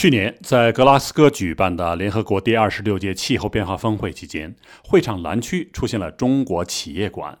[0.00, 7.38] 去年在格拉斯哥举办的联合国第二十六届气候变化峰会期间，会场南区出现了中国企业馆，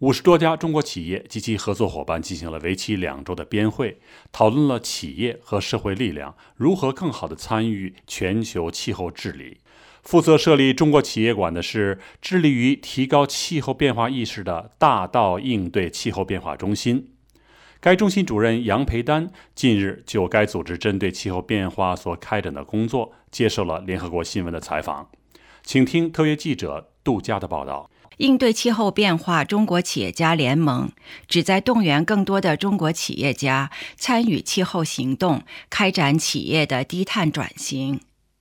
[0.00, 4.00] 五十多家中国企业及其合作伙伴进行了为期两周的边会，
[4.32, 9.58] 讨论了企业和社会力量如何更好地参与全球气候治理。
[10.02, 17.09] 负责设立中国企业馆的是致力于提高气候变化意识的大道应对气候变化中心。
[17.80, 25.08] 该中心主任杨培丹近日就该组织针对气候变化所开展的工作接受了联合国新闻的采访，
[25.64, 27.88] 请听特约记者杜佳的报道。
[28.18, 30.92] 应对气候变化中国企业家联盟
[31.26, 37.98] 旨在动员更多的中国企业家参与气候行动，开展企业的低碳转型。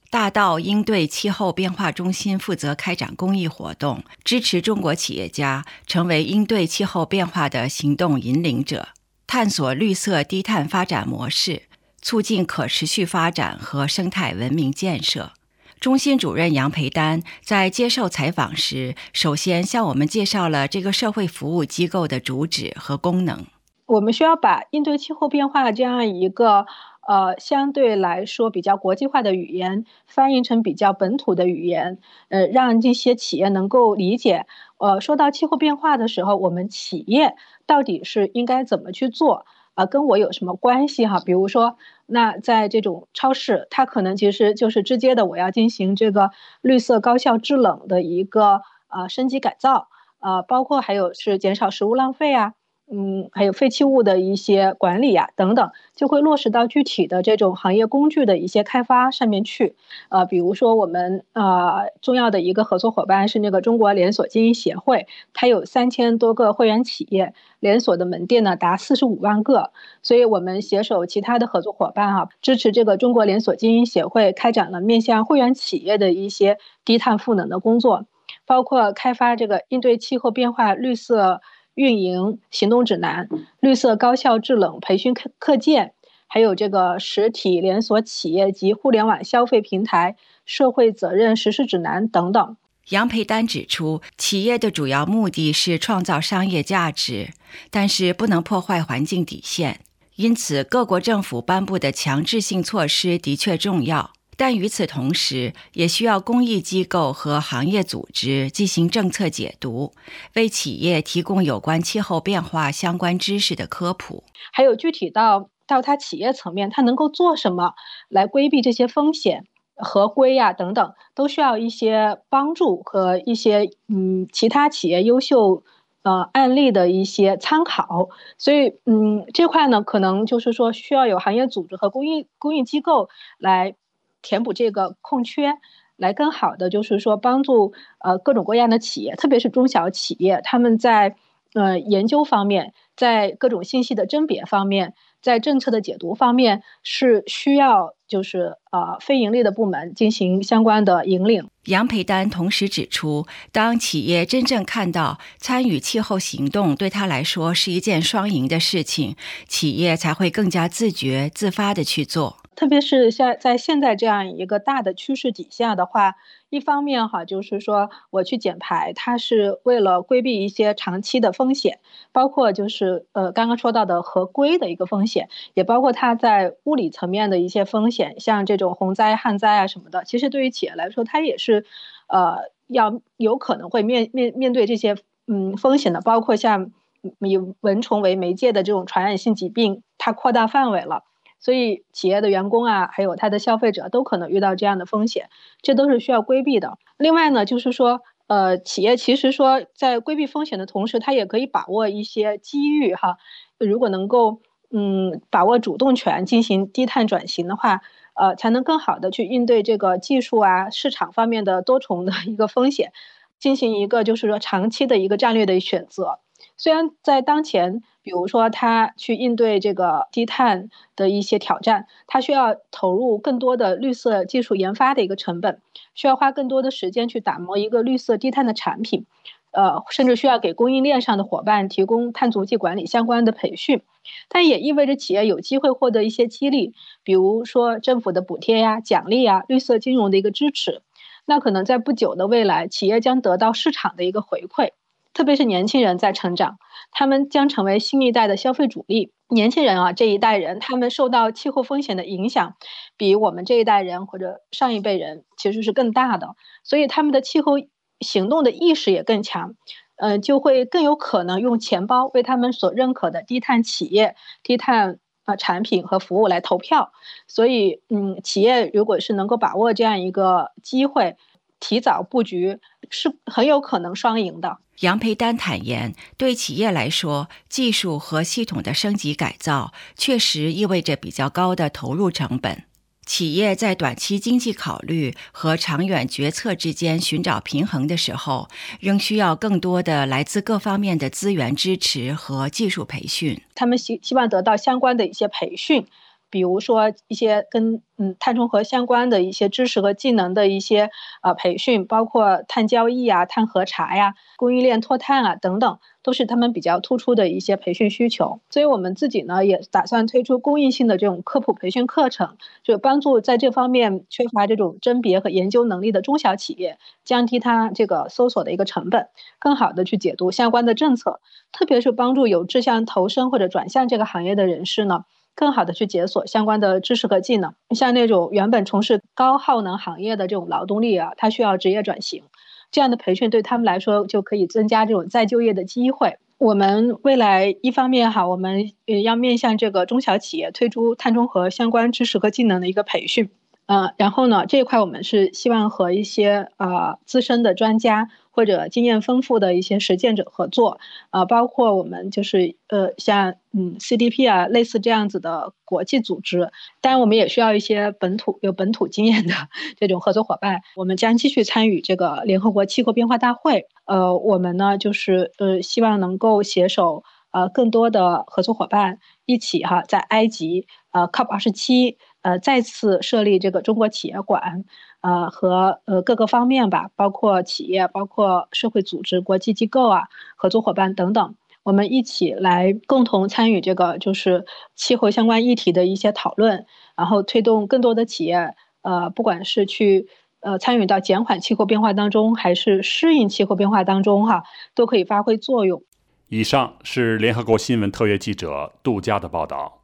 [0.10, 8.90] 大道应对气候变化中心负责开展公益活动，支持中国企业家成为应对气候变化的行动引领者。
[9.32, 11.62] 探索绿色低碳发展模式，
[12.02, 15.34] 促进可持续发展和生态文明建设。
[15.80, 23.46] 中心主任杨培丹在接受采访时，首先向我们介绍了这个社会服务机构的主旨和功能。
[23.86, 26.66] 我们需要把应对气候变化这样一个
[27.10, 31.98] 呃相对来说比较国际化的语言翻译成比较本土的语言，
[32.30, 34.46] 呃，让这些企业能够理解。
[34.78, 37.36] 呃，说到气候变化的时候，我们企业。
[37.66, 39.86] 到底是应该怎么去做啊？
[39.86, 41.20] 跟我有什么关系哈？
[41.24, 49.88] 比如说，那在这种超市，它可能其实就是直接的，我要进行这个绿色高效制冷的一个呃升级改造，
[50.20, 52.54] 呃，包括还有是减少食物浪费啊。
[52.92, 59.76] 嗯，还有废弃物的一些管理呀，等等，就会落实到具体的这种行业工具的一些开发上面去。
[60.10, 69.72] 呃，比如说我们呃重要的一个合作伙伴是那个中国连锁经营协会，它有三千多个会员企业，连锁的门店呢达四十五万个。
[70.02, 78.06] 所以我们携手其他的合作伙伴哈，支持这个中国连锁经营协会开展了面向会员企业的一些低碳赋能的工作，
[78.48, 81.42] 包括开发这个应对气候变化绿色。
[81.80, 83.30] 运营行动指南、
[83.62, 85.94] 绿色高效制冷培训课课件，
[86.28, 92.58] 还有这个实体连锁企业及互联网消费平台社会责任实施指南等等。
[92.90, 97.30] 杨培丹指出，企业的主要目的是创造商业价值，
[97.72, 99.80] 但是不能破坏环境底线，
[100.18, 104.12] 因此各国政府颁布的强制性措施的确重要。
[104.40, 109.92] 但与此同时，也需要公益机构和行业组织进行政策解读，
[110.36, 114.24] 为企业提供有关气候变化相关知识的科普。
[114.54, 117.74] 还有具体到到它企业层面，它能够做什么
[118.08, 119.44] 来规避这些风险、
[119.76, 125.64] 合规呀等等，都需要一些帮助和一些嗯其他企业优秀
[126.04, 128.08] 呃案例的一些参考。
[128.38, 133.76] 所以嗯这块呢，可能就是说需要有行业组织和公益公益机构来。
[134.22, 135.54] 填补这个空缺，
[135.96, 141.16] 来更好的就是说帮助呃各种各样的企业，特别是中小企业，他们在
[141.54, 151.50] 呃研究方面，在各种信息的甄别方面，在政策的解读方面，是需要就是呃非盈利的部门进行相关的引领。
[151.66, 159.16] 杨培丹同时指出，当企业真正看到参与气候行动对他来说是一件双赢的事情，
[159.48, 162.38] 企业才会更加自觉自发的去做。
[162.60, 166.16] 特别是像在现在这样一个大的趋势底下的话，
[166.50, 171.80] 一方面哈，就是说我去减排，它是为了规避一些长期的风险，
[172.12, 180.04] 包括就是呃刚刚说到的合规的一个风险，也包括它在物理层面的一些风险，像这种洪灾、旱灾啊什么的。
[180.04, 181.66] 其实对于企业来说，它也是
[182.08, 186.74] 呃要有可能会面面面对这些嗯风险的，包括像
[187.20, 191.06] 以蚊虫为媒介的这种传染性疾病，它扩大范围了。
[191.40, 195.30] 所以，企业的员工啊，还有他的消费者都可能遇到这样的风险，
[195.62, 196.78] 这都是需要规避的。
[196.98, 203.18] 另外呢，就是说，呃，企业其实说在规避风险的同时，它也可以把握一些机遇哈。
[203.58, 204.42] 如果能够，
[204.72, 207.82] 嗯，把握主动权进行低碳转型的话，
[208.16, 212.92] 呃，才能更好的去应对这个技术啊、市场方面的多重的一个风险，
[213.40, 216.20] 进行一个就是说长期的一个战略的选择。
[216.60, 225.62] 虽然在当前，比如说它去应对这个低碳的一些挑战，它需要投入更多的绿色技术研发的一个成本，
[225.96, 229.06] 需要花更多的时间去打磨一个绿色低碳的产品，
[229.52, 233.82] 呃，甚至需要给供应链上的伙伴提供碳足迹管理相关的培训，
[234.28, 236.74] 但也意味着企业有机会获得一些激励，
[237.04, 240.82] 比如说政府的补贴呀、奖励呀、绿色金融的一个支持，
[241.26, 244.72] 那可能在不久的未来，企业将得到市场的一个回馈。
[245.14, 246.58] 特别是年轻人在成长，
[246.92, 249.12] 他们将成为新一代的消费主力。
[249.28, 252.56] 年轻人啊，这一代人，他们受到气候风险的影响，
[252.98, 257.54] 比我们这一代人或者上一辈人其实是更大的，所以他们的气候
[258.00, 259.54] 行动的意识也更强，
[259.98, 266.92] 嗯，就会更有可能用钱包为他们所认可的低碳企业、低碳啊产品和服务来投票。
[267.28, 271.18] 所以，嗯，企业如果是能够把握这样一个机会，
[271.60, 272.60] 提早布局，
[272.90, 274.58] 是很有可能双赢的。
[274.80, 282.64] 杨培丹坦言，对企业来说，技术和系统的升级改造确实意味着比较高的投入成本。
[283.06, 288.48] 企业在短期经济考虑和长远决策之间寻找平衡的时候，
[288.80, 293.42] 仍需要更多的来自各方面的资源支持和技术培训。
[293.56, 295.88] 他们希希望得到相关的一些培训。
[296.30, 300.90] 比如说一些跟嗯碳中和相关的一些知识和技能的一些
[301.22, 308.40] 呃培训，包括碳交易啊、碳核查呀、供应链脱碳啊等等，都是他们比较突出的一些培训需求。
[308.50, 319.08] 所以我们自己呢也打算推出公益性的这种科普培训课程，就帮助在这方面缺乏这种甄别和研究能力的中小企业，降低它这个搜索的一个成本，
[319.40, 321.20] 更好的去解读相关的政策，
[321.52, 325.06] 特别是帮助有志向投身或者转向这个行业的人士呢。
[325.40, 332.24] 更好的去解锁相关的知识和技能，像那种原本从事高耗能行业的这种劳动力啊，他需要职业转型，
[332.72, 336.18] 这样的培训对他们来说就可以增加这种再就业的机会。
[336.40, 343.30] 我们未来一方面哈，我们也要面向这个中小企业推出碳中和相关知识和技能的一个培训。
[343.70, 350.80] 呃，然后呢，这一块我们是希望和一些呃资深的专家或者经验丰富的一些实践者合作，
[351.12, 356.50] 呃，包括我们就是呃像嗯 CDP 啊类似这样子的国际组织，
[356.82, 359.36] 当然我们也需要一些本土有本土经验的
[359.80, 360.62] 这种合作伙伴。
[360.76, 371.98] 我们将继续参与这个联合国气候变化大会，呃，我们呢就是呃希望能够携手呃更多的合作伙伴一起哈在埃及呃 COP 二十七。
[372.22, 374.66] 呃，再次设立这个中国企业馆，
[375.02, 380.04] 呃，和呃各个方面吧，包括企业、包括社会组织、国际机构啊，
[380.36, 384.46] 合作伙伴等等，我们一起来共同参与这个就是
[384.76, 386.66] 气候相关议题的一些讨论，
[386.98, 390.08] 然后推动更多的企业，呃，不管是去
[390.42, 394.44] 呃参与到减缓气候变化当中，还是适应气候变化当中，哈，
[394.76, 395.82] 都可以发挥作用。
[396.28, 399.79] 以上是联合国新闻特约记者杜佳的报道。